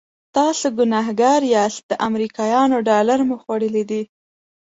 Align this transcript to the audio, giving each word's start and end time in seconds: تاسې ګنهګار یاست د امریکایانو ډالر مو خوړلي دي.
تاسې 0.35 0.67
ګنهګار 0.77 1.41
یاست 1.55 1.83
د 1.87 1.91
امریکایانو 2.07 2.77
ډالر 2.89 3.19
مو 3.27 3.35
خوړلي 3.43 3.83
دي. 3.89 4.03